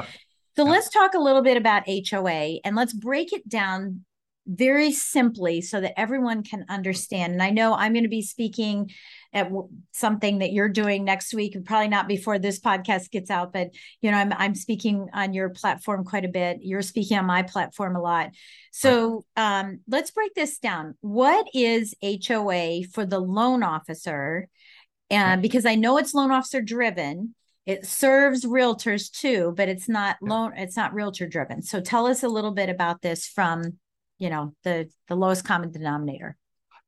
[0.56, 4.04] So let's talk a little bit about HOA and let's break it down
[4.48, 7.34] very simply so that everyone can understand.
[7.34, 8.92] And I know I'm going to be speaking
[9.34, 9.50] at
[9.92, 13.70] something that you're doing next week, and probably not before this podcast gets out, but
[14.02, 16.58] you know, I'm I'm speaking on your platform quite a bit.
[16.62, 18.32] You're speaking on my platform a lot.
[18.72, 20.96] So um, let's break this down.
[21.02, 24.50] What is HOA for the loan officer?
[25.10, 30.18] And because I know it's loan officer driven, it serves realtors too, but it's not
[30.22, 31.62] loan, it's not realtor driven.
[31.62, 33.78] So tell us a little bit about this from
[34.18, 36.38] you know the the lowest common denominator.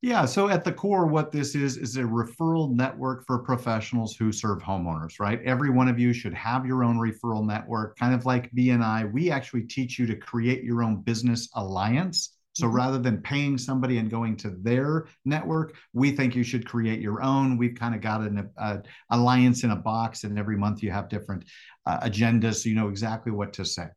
[0.02, 4.32] Yeah so at the core what this is is a referral network for professionals who
[4.32, 5.42] serve homeowners right?
[5.44, 9.32] Every one of you should have your own referral network kind of like bni we
[9.32, 12.76] actually teach you to create your own business alliance so mm-hmm.
[12.76, 17.22] rather than paying somebody and going to their network, we think you should create your
[17.22, 17.58] own.
[17.58, 18.78] We've kind of got an uh,
[19.10, 21.46] alliance in a box, and every month you have different
[21.86, 23.88] uh, agendas, so you know exactly what to say.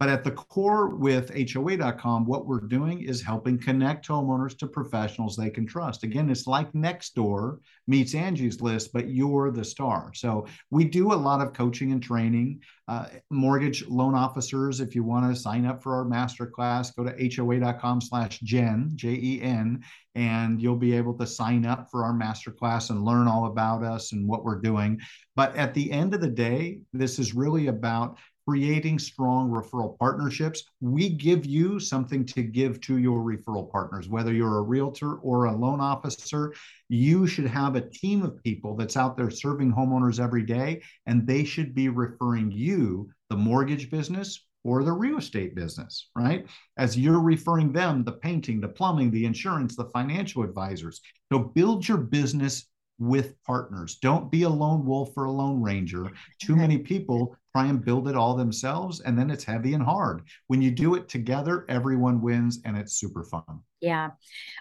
[0.00, 5.34] But at the core with HOA.com, what we're doing is helping connect homeowners to professionals
[5.34, 6.04] they can trust.
[6.04, 7.58] Again, it's like Nextdoor
[7.88, 10.12] meets Angie's List, but you're the star.
[10.14, 12.60] So we do a lot of coaching and training.
[12.86, 17.34] Uh, mortgage loan officers, if you want to sign up for our masterclass, go to
[17.34, 19.82] hoa.com slash Jen, J E N,
[20.14, 24.12] and you'll be able to sign up for our masterclass and learn all about us
[24.12, 24.98] and what we're doing.
[25.36, 28.16] But at the end of the day, this is really about
[28.48, 30.64] creating strong referral partnerships.
[30.80, 35.44] We give you something to give to your referral partners, whether you're a realtor or
[35.44, 36.54] a loan officer.
[36.88, 41.26] You should have a team of people that's out there serving homeowners every day, and
[41.26, 46.46] they should be referring you, the mortgage business or the real estate business, right?
[46.78, 51.02] As you're referring them, the painting, the plumbing, the insurance, the financial advisors.
[51.30, 52.64] So build your business
[52.98, 53.96] with partners.
[53.96, 56.10] Don't be a lone wolf or a lone ranger.
[56.40, 60.22] Too many people try and build it all themselves, and then it's heavy and hard.
[60.48, 63.62] When you do it together, everyone wins, and it's super fun.
[63.80, 64.10] Yeah.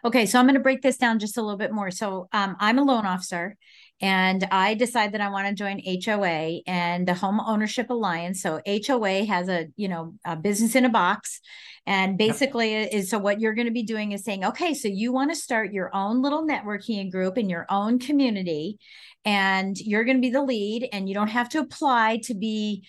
[0.06, 0.26] Okay.
[0.26, 1.92] So I'm going to break this down just a little bit more.
[1.92, 3.58] So um, I'm a loan officer
[4.00, 8.42] and I decide that I want to join HOA and the Home Ownership Alliance.
[8.42, 11.42] So HOA has a, you know, a business in a box.
[11.88, 15.14] And basically is so what you're going to be doing is saying, okay, so you
[15.14, 18.78] want to start your own little networking group in your own community
[19.24, 22.86] and you're going to be the lead and you don't have to apply to be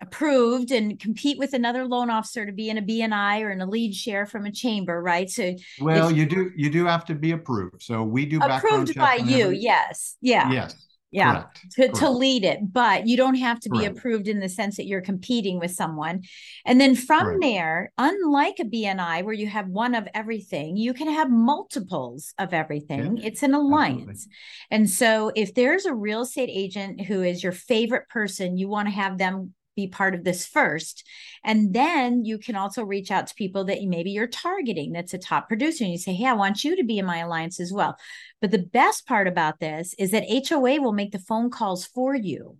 [0.00, 3.66] approved and compete with another loan officer to be in a BNI or in a
[3.66, 5.28] lead share from a chamber, right?
[5.28, 7.82] So well, you do you do have to be approved.
[7.82, 9.46] So we do approved by you.
[9.46, 9.58] Every...
[9.58, 10.16] Yes.
[10.20, 10.50] Yeah.
[10.50, 10.86] Yes.
[11.12, 11.60] Yeah, Correct.
[11.72, 11.94] to, Correct.
[11.96, 15.00] to lead it, but you don't have to be approved in the sense that you're
[15.00, 16.22] competing with someone.
[16.64, 21.08] And then from there, unlike a BNI where you have one of everything, you can
[21.08, 23.16] have multiples of everything.
[23.16, 23.26] Yeah.
[23.26, 24.08] It's an alliance.
[24.08, 24.32] Absolutely.
[24.70, 28.86] And so if there's a real estate agent who is your favorite person, you want
[28.86, 31.06] to have them be part of this first.
[31.44, 35.18] And then you can also reach out to people that maybe you're targeting that's a
[35.18, 37.72] top producer and you say, Hey, I want you to be in my alliance as
[37.72, 37.96] well.
[38.40, 42.14] But the best part about this is that HOA will make the phone calls for
[42.14, 42.56] you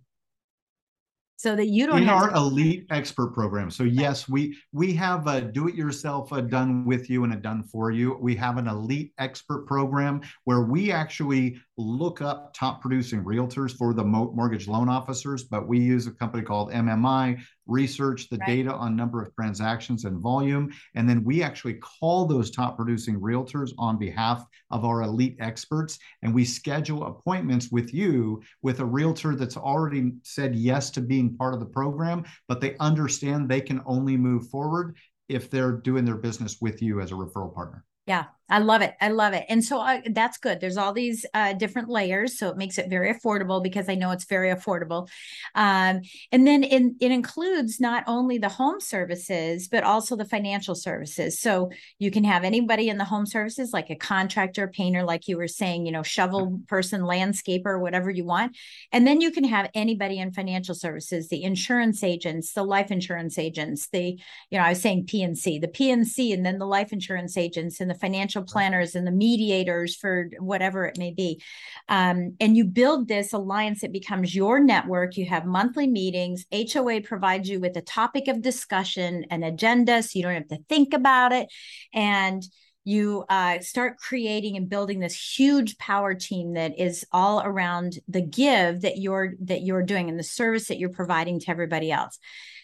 [1.41, 5.25] so that you don't in our to- elite expert program so yes we we have
[5.25, 8.57] a do it yourself a done with you and a done for you we have
[8.57, 14.67] an elite expert program where we actually look up top producing realtors for the mortgage
[14.67, 18.47] loan officers but we use a company called mmi research the right.
[18.47, 20.71] data on number of transactions and volume.
[20.95, 25.97] And then we actually call those top producing realtors on behalf of our elite experts.
[26.21, 31.37] And we schedule appointments with you with a realtor that's already said yes to being
[31.37, 34.95] part of the program but they understand they can only move forward
[35.29, 38.95] if they're doing their business with you as a referral partner yeah, I love it.
[38.99, 39.45] I love it.
[39.47, 40.59] And so uh, that's good.
[40.59, 42.37] There's all these uh, different layers.
[42.37, 45.07] So it makes it very affordable because I know it's very affordable.
[45.55, 46.01] Um,
[46.33, 51.39] and then in, it includes not only the home services, but also the financial services.
[51.39, 55.37] So you can have anybody in the home services, like a contractor, painter, like you
[55.37, 58.57] were saying, you know, shovel person, landscaper, whatever you want.
[58.91, 63.37] And then you can have anybody in financial services, the insurance agents, the life insurance
[63.37, 67.37] agents, the, you know, I was saying P&C, the P&C, and then the life insurance
[67.37, 71.41] agents and the financial planners and the mediators for whatever it may be.
[71.89, 75.17] Um, and you build this alliance, it becomes your network.
[75.17, 76.45] You have monthly meetings.
[76.51, 80.63] HOA provides you with a topic of discussion, an agenda, so you don't have to
[80.69, 81.49] think about it.
[81.93, 82.43] And
[82.83, 88.21] you uh, start creating and building this huge power team that is all around the
[88.21, 92.17] give that you're that you're doing and the service that you're providing to everybody else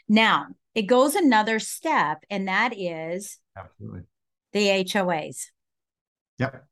[0.08, 4.02] now it goes another step and that is absolutely
[4.54, 5.52] the hoas
[6.40, 6.68] Yep.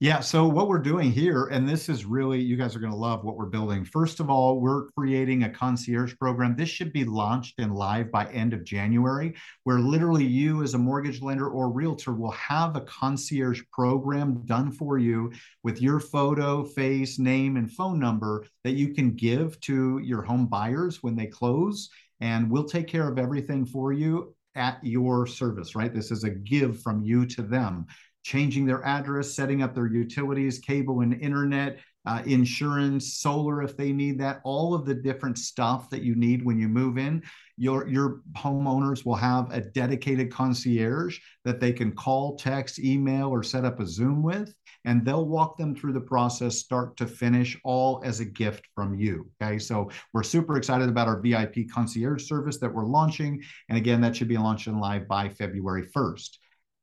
[0.00, 0.20] Yeah.
[0.20, 3.24] So what we're doing here, and this is really, you guys are going to love
[3.24, 3.84] what we're building.
[3.84, 6.56] First of all, we're creating a concierge program.
[6.56, 10.78] This should be launched and live by end of January, where literally you as a
[10.78, 16.64] mortgage lender or realtor will have a concierge program done for you with your photo,
[16.64, 21.26] face, name, and phone number that you can give to your home buyers when they
[21.26, 21.88] close.
[22.20, 25.92] And we'll take care of everything for you at your service, right?
[25.92, 27.86] This is a give from you to them
[28.22, 33.92] changing their address, setting up their utilities, cable and internet, uh, insurance, solar if they
[33.92, 37.22] need that, all of the different stuff that you need when you move in.
[37.56, 43.42] Your, your homeowners will have a dedicated concierge that they can call, text, email, or
[43.42, 47.56] set up a Zoom with, and they'll walk them through the process start to finish,
[47.64, 49.30] all as a gift from you.
[49.40, 53.42] Okay, so we're super excited about our VIP concierge service that we're launching.
[53.68, 56.30] And again, that should be launching live by February 1st.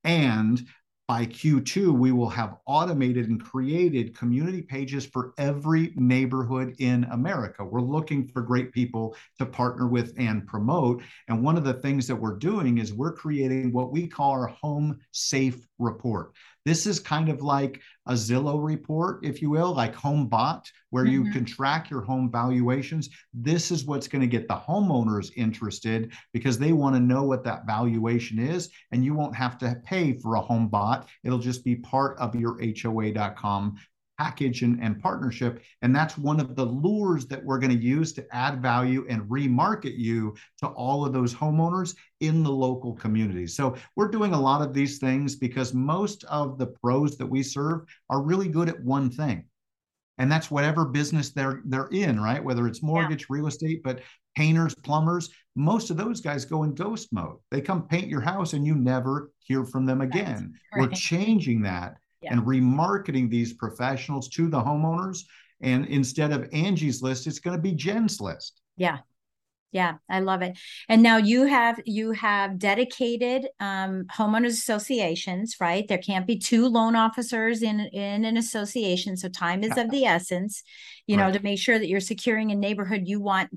[0.04, 0.66] And
[1.12, 7.66] by Q2, we will have automated and created community pages for every neighborhood in America.
[7.66, 11.04] We're looking for great people to partner with and promote.
[11.28, 14.48] And one of the things that we're doing is we're creating what we call our
[14.48, 16.32] home safe report.
[16.66, 21.26] This is kind of like a Zillow report, if you will, like HomeBot, where mm-hmm.
[21.26, 23.10] you can track your home valuations.
[23.34, 27.44] This is what's going to get the homeowners interested because they want to know what
[27.46, 31.06] that valuation is, and you won't have to pay for a HomeBot.
[31.24, 33.78] It'll just be part of your HOA.com
[34.22, 35.64] package and, and partnership.
[35.82, 39.24] And that's one of the lures that we're going to use to add value and
[39.24, 43.48] remarket you to all of those homeowners in the local community.
[43.48, 47.42] So we're doing a lot of these things because most of the pros that we
[47.42, 47.82] serve
[48.12, 49.46] are really good at one thing.
[50.20, 52.44] And that's whatever business they're they're in, right?
[52.44, 53.36] Whether it's mortgage, yeah.
[53.36, 54.02] real estate, but
[54.36, 57.38] painters, plumbers, most of those guys go in ghost mode.
[57.50, 60.54] They come paint your house and you never hear from them again.
[60.76, 60.82] Right.
[60.82, 62.34] We're changing that yeah.
[62.34, 65.24] and remarketing these professionals to the homeowners.
[65.62, 68.62] And instead of Angie's list, it's going to be Jen's list.
[68.78, 69.00] Yeah.
[69.74, 70.58] Yeah, I love it.
[70.90, 75.88] And now you have you have dedicated um, homeowners associations, right?
[75.88, 80.04] There can't be two loan officers in in an association, so time is of the
[80.06, 80.62] essence.
[81.08, 81.28] You right.
[81.28, 83.50] know, to make sure that you're securing a neighborhood you want.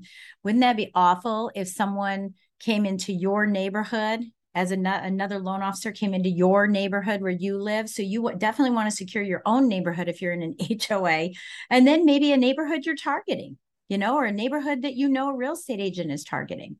[0.43, 4.21] Wouldn't that be awful if someone came into your neighborhood
[4.55, 7.89] as an- another loan officer came into your neighborhood where you live.
[7.89, 11.31] So you definitely want to secure your own neighborhood if you're in an HOA,
[11.69, 13.57] and then maybe a neighborhood you're targeting,
[13.89, 16.77] you know, or a neighborhood that you know a real estate agent is targeting.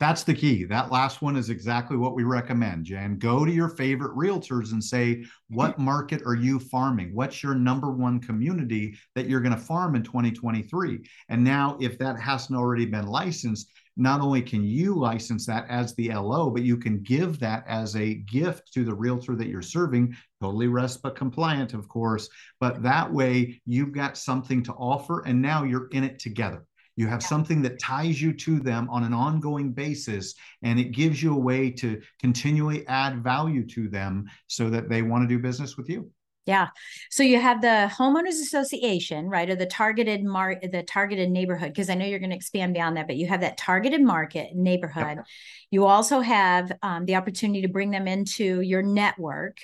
[0.00, 0.64] That's the key.
[0.64, 3.18] That last one is exactly what we recommend, Jen.
[3.18, 5.84] Go to your favorite realtors and say, what mm-hmm.
[5.84, 7.14] market are you farming?
[7.14, 11.00] What's your number one community that you're going to farm in 2023?
[11.28, 15.94] And now, if that hasn't already been licensed, not only can you license that as
[15.94, 19.60] the LO, but you can give that as a gift to the realtor that you're
[19.60, 22.30] serving, totally RESPA compliant, of course.
[22.58, 26.64] But that way you've got something to offer and now you're in it together.
[27.00, 31.22] You have something that ties you to them on an ongoing basis, and it gives
[31.22, 35.38] you a way to continually add value to them so that they want to do
[35.42, 36.10] business with you.
[36.44, 36.68] Yeah.
[37.10, 39.48] So you have the homeowners association, right?
[39.48, 42.98] Or the targeted mark the targeted neighborhood, because I know you're going to expand beyond
[42.98, 45.16] that, but you have that targeted market neighborhood.
[45.16, 45.26] Yep.
[45.70, 49.56] You also have um, the opportunity to bring them into your network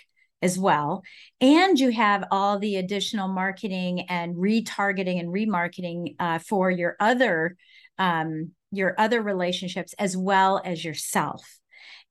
[0.42, 1.02] as well.
[1.40, 7.56] And you have all the additional marketing and retargeting and remarketing uh, for your other
[7.98, 11.58] um, your other relationships as well as yourself.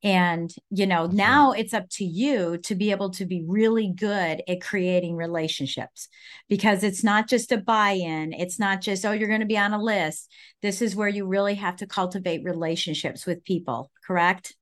[0.02, 4.42] And, you know, now it's up to you to be able to be really good
[4.46, 6.08] at creating relationships
[6.48, 8.32] because it's not just a buy in.
[8.32, 10.30] It's not just, oh, you're going to be on a list.
[10.60, 14.54] This is where you really have to cultivate relationships with people, correct?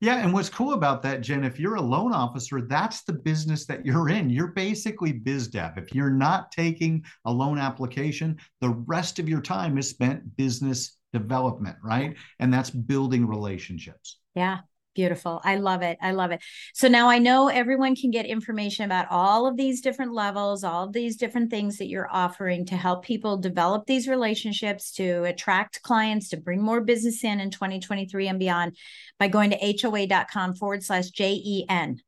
[0.00, 3.66] Yeah, and what's cool about that, Jen, if you're a loan officer, that's the business
[3.66, 4.30] that you're in.
[4.30, 5.76] You're basically biz dev.
[5.76, 10.96] If you're not taking a loan application, the rest of your time is spent business
[11.12, 12.16] development, right?
[12.40, 14.18] And that's building relationships.
[14.34, 14.58] Yeah,
[14.94, 15.40] Beautiful.
[15.42, 15.98] I love it.
[16.00, 16.40] I love it.
[16.72, 20.84] So now I know everyone can get information about all of these different levels, all
[20.84, 25.82] of these different things that you're offering to help people develop these relationships, to attract
[25.82, 28.76] clients, to bring more business in in 2023 and beyond
[29.18, 32.00] by going to hoa.com forward slash JEN.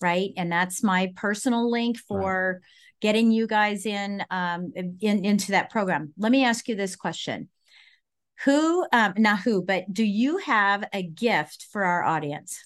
[0.00, 0.30] Right.
[0.38, 2.68] And that's my personal link for right.
[3.02, 6.14] getting you guys in, um, in into that program.
[6.16, 7.50] Let me ask you this question
[8.44, 12.64] who, um, not who, but do you have a gift for our audience?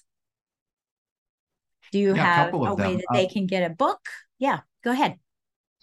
[1.91, 3.99] Do you yeah, have a, a way that they uh, can get a book?
[4.39, 5.17] Yeah, go ahead.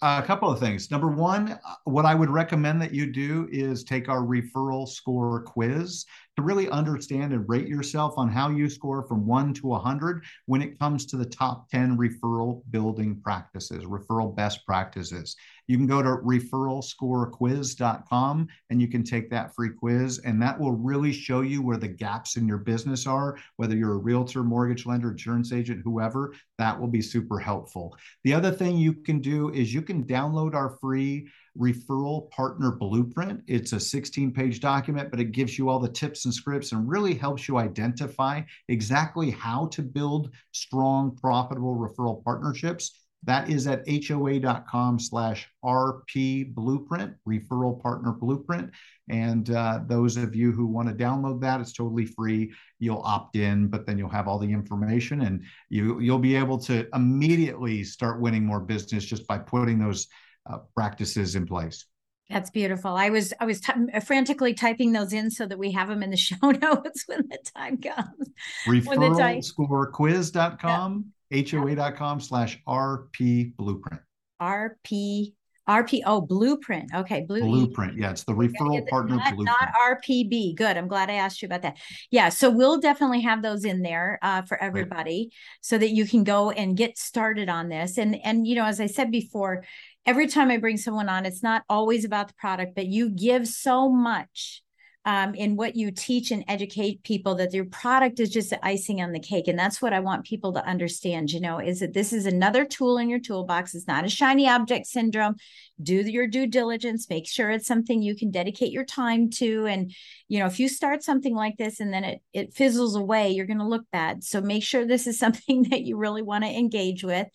[0.01, 0.91] A couple of things.
[0.91, 5.43] Number one, uh, what I would recommend that you do is take our referral score
[5.43, 6.05] quiz
[6.37, 10.61] to really understand and rate yourself on how you score from one to 100 when
[10.61, 15.35] it comes to the top 10 referral building practices, referral best practices.
[15.67, 20.73] You can go to referralscorequiz.com and you can take that free quiz, and that will
[20.73, 24.85] really show you where the gaps in your business are, whether you're a realtor, mortgage
[24.85, 27.95] lender, insurance agent, whoever, that will be super helpful.
[28.23, 33.41] The other thing you can do is you can download our free referral partner blueprint.
[33.47, 36.89] It's a 16 page document, but it gives you all the tips and scripts and
[36.89, 43.87] really helps you identify exactly how to build strong, profitable referral partnerships that is at
[43.87, 48.71] hoa.com slash RP Blueprint, Referral Partner Blueprint.
[49.09, 52.53] And uh, those of you who want to download that, it's totally free.
[52.79, 56.57] You'll opt in, but then you'll have all the information and you, you'll be able
[56.59, 60.07] to immediately start winning more business just by putting those
[60.49, 61.85] uh, practices in place.
[62.29, 62.95] That's beautiful.
[62.95, 63.73] I was I was t-
[64.05, 67.37] frantically typing those in so that we have them in the show notes when the
[67.55, 68.29] time comes.
[68.67, 71.05] Referralscorequiz.com.
[71.05, 74.01] Yeah hoa.com slash RP Blueprint.
[74.41, 75.33] RP
[75.67, 76.93] RP oh blueprint.
[76.93, 77.97] Okay, blue blueprint.
[77.97, 79.57] Yeah, it's the referral partner not, blueprint.
[79.61, 80.57] Not RPB.
[80.57, 80.75] Good.
[80.75, 81.77] I'm glad I asked you about that.
[82.11, 85.37] Yeah, so we'll definitely have those in there uh, for everybody right.
[85.61, 87.97] so that you can go and get started on this.
[87.97, 89.63] And and you know, as I said before,
[90.05, 93.47] every time I bring someone on, it's not always about the product, but you give
[93.47, 94.63] so much
[95.05, 99.01] um, in what you teach and educate people that your product is just the icing
[99.01, 99.49] on the cake.
[99.49, 102.63] And that's what i want people to understand you know is that this is another
[102.63, 103.75] tool in your toolbox.
[103.75, 105.35] It's not a shiny object syndrome.
[105.81, 107.09] Do your due diligence.
[107.09, 109.65] Make sure it's something you can dedicate your time to.
[109.65, 109.93] And
[110.29, 113.45] you know if you start something like this and then it it fizzles away you're
[113.45, 114.23] going to look bad.
[114.23, 117.27] So make sure this is something that you really want to engage with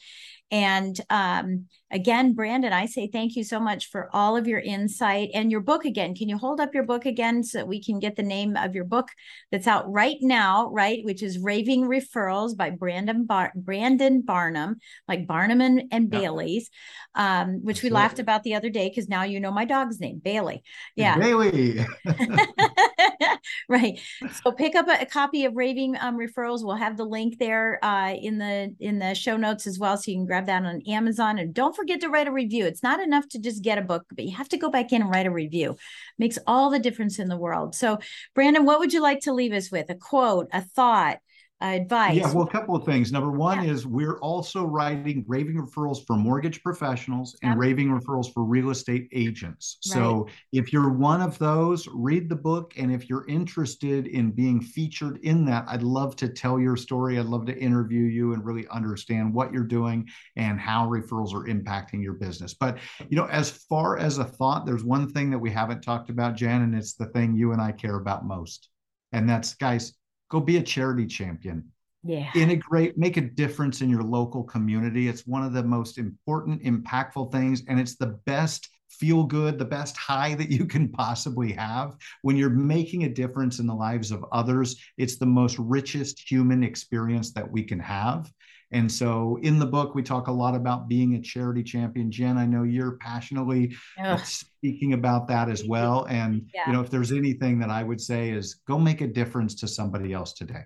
[0.51, 5.31] and um, again, Brandon, I say thank you so much for all of your insight
[5.35, 6.15] and your book again.
[6.15, 8.75] Can you hold up your book again so that we can get the name of
[8.75, 9.09] your book
[9.53, 11.05] that's out right now, right?
[11.05, 14.77] Which is Raving Referrals by Brandon Bar- Brandon Barnum,
[15.07, 16.19] like Barnum and, and yeah.
[16.19, 16.71] Bailey's,
[17.15, 20.19] um, which we laughed about the other day because now you know my dog's name,
[20.23, 20.63] Bailey.
[20.97, 21.19] Yeah.
[21.19, 21.85] Bailey.
[23.71, 24.01] right.
[24.43, 26.65] So pick up a, a copy of Raving um, Referrals.
[26.65, 30.11] We'll have the link there uh, in the in the show notes as well, so
[30.11, 31.39] you can grab that on Amazon.
[31.39, 32.65] And don't forget to write a review.
[32.65, 35.03] It's not enough to just get a book, but you have to go back in
[35.03, 35.77] and write a review.
[36.19, 37.75] Makes all the difference in the world.
[37.75, 37.99] So,
[38.35, 39.91] Brandon, what would you like to leave us with?
[39.91, 41.19] A quote, a thought,
[41.61, 42.17] advice?
[42.17, 43.11] Yeah, well, a couple of things.
[43.11, 43.73] Number one yeah.
[43.73, 47.59] is we're also writing raving referrals for mortgage professionals and yep.
[47.59, 49.79] raving referrals for real estate agents.
[49.87, 49.95] Right.
[49.95, 52.75] So if you're one of those, read the book.
[52.77, 57.19] And if you're interested in being featured in that, I'd love to tell your story.
[57.19, 61.47] I'd love to interview you and really understand what you're doing and how referrals are
[61.49, 62.55] impacting your business.
[62.55, 62.79] But,
[63.09, 66.37] you know, as far as a thought, there's one thing that we haven't talked about,
[66.37, 68.69] Jen, and it's the thing you and I care about most.
[69.13, 69.95] And that's, guys,
[70.29, 71.65] go be a charity champion.
[72.05, 72.31] Yeah.
[72.35, 75.09] Integrate make a difference in your local community.
[75.09, 79.65] It's one of the most important impactful things and it's the best feel good the
[79.65, 81.97] best high that you can possibly have.
[82.23, 86.63] When you're making a difference in the lives of others it's the most richest human
[86.63, 88.33] experience that we can have
[88.71, 92.11] and so in the book, we talk a lot about being a charity champion.
[92.11, 94.21] Jen, I know you're passionately Ugh.
[94.25, 96.07] speaking about that as well.
[96.11, 96.67] And, yeah.
[96.67, 99.69] you know, if there's anything that I would say is go make a difference to
[99.69, 100.65] somebody else today.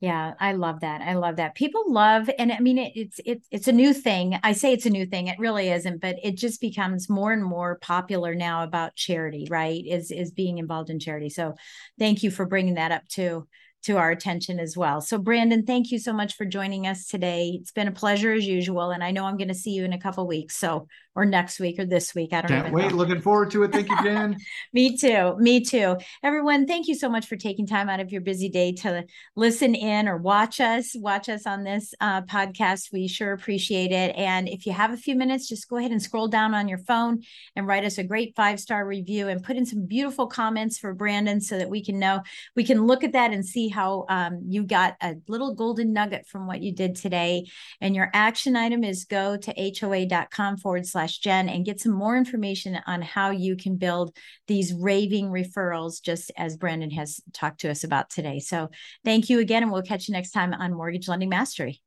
[0.00, 1.00] Yeah, I love that.
[1.00, 1.56] I love that.
[1.56, 4.38] People love, and I mean, it, it's it's it's a new thing.
[4.44, 5.26] I say it's a new thing.
[5.26, 9.48] It really isn't, but it just becomes more and more popular now about charity.
[9.50, 9.84] Right?
[9.84, 11.30] Is is being involved in charity.
[11.30, 11.56] So,
[11.98, 13.48] thank you for bringing that up too.
[13.84, 15.00] To our attention as well.
[15.00, 17.58] So, Brandon, thank you so much for joining us today.
[17.60, 19.92] It's been a pleasure as usual, and I know I'm going to see you in
[19.92, 20.56] a couple weeks.
[20.56, 20.88] So,
[21.18, 22.32] or next week or this week.
[22.32, 22.92] I don't Can't wait.
[22.92, 22.96] Know.
[22.96, 23.72] Looking forward to it.
[23.72, 24.36] Thank you, Jen.
[24.72, 25.36] Me too.
[25.38, 25.96] Me too.
[26.22, 29.04] Everyone, thank you so much for taking time out of your busy day to
[29.34, 30.92] listen in or watch us.
[30.94, 32.92] Watch us on this uh, podcast.
[32.92, 34.14] We sure appreciate it.
[34.14, 36.78] And if you have a few minutes, just go ahead and scroll down on your
[36.78, 37.24] phone
[37.56, 40.94] and write us a great five star review and put in some beautiful comments for
[40.94, 42.22] Brandon so that we can know
[42.54, 46.28] we can look at that and see how um, you got a little golden nugget
[46.28, 47.46] from what you did today.
[47.80, 51.92] And your action item is go to hoa.com forward slash slash Jen and get some
[51.92, 54.14] more information on how you can build
[54.46, 58.38] these raving referrals, just as Brandon has talked to us about today.
[58.38, 58.68] So
[59.04, 61.80] thank you again, and we'll catch you next time on Mortgage Lending Mastery.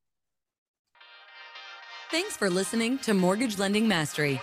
[2.10, 4.42] Thanks for listening to Mortgage Lending Mastery.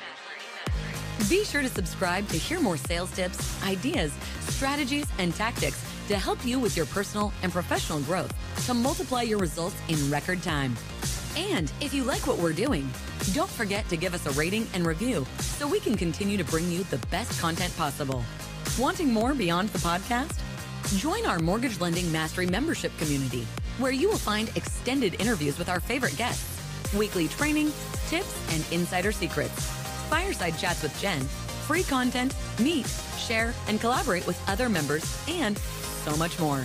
[1.29, 4.13] Be sure to subscribe to hear more sales tips, ideas,
[4.49, 8.33] strategies, and tactics to help you with your personal and professional growth
[8.65, 10.75] to multiply your results in record time.
[11.39, 12.91] And if you like what we're doing,
[13.33, 16.69] don't forget to give us a rating and review so we can continue to bring
[16.69, 18.25] you the best content possible.
[18.77, 20.41] Wanting more beyond the podcast?
[20.99, 23.47] Join our Mortgage Lending Mastery membership community,
[23.79, 27.73] where you will find extended interviews with our favorite guests, weekly training,
[28.09, 29.65] tips, and insider secrets,
[30.11, 31.21] fireside chats with Jen,
[31.69, 36.65] free content, meet, share, and collaborate with other members, and so much more.